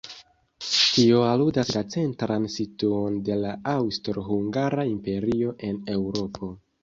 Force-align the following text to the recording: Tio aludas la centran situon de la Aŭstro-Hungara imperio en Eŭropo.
Tio 0.75 1.19
aludas 1.31 1.73
la 1.73 1.81
centran 1.95 2.47
situon 2.53 3.19
de 3.27 3.37
la 3.43 3.53
Aŭstro-Hungara 3.73 4.89
imperio 4.95 5.55
en 5.71 5.79
Eŭropo. 5.99 6.53